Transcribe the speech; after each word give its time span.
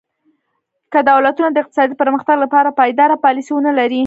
که 0.93 0.99
دولتونه 1.11 1.47
د 1.51 1.57
اقتصادي 1.63 1.95
پرمختګ 2.01 2.35
لپاره 2.45 2.77
پایداره 2.79 3.15
پالیسي 3.25 3.51
ونه 3.53 3.71
لري. 3.79 3.99